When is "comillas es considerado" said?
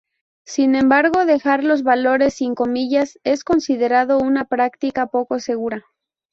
2.55-4.17